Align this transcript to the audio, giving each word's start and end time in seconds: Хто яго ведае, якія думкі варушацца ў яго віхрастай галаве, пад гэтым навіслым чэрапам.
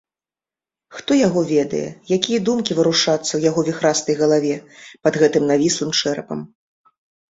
Хто 0.95 1.11
яго 1.27 1.43
ведае, 1.51 1.83
якія 2.17 2.39
думкі 2.49 2.79
варушацца 2.81 3.21
ў 3.35 3.41
яго 3.51 3.67
віхрастай 3.71 4.21
галаве, 4.25 4.55
пад 5.07 5.13
гэтым 5.25 5.43
навіслым 5.55 5.99
чэрапам. 5.99 6.39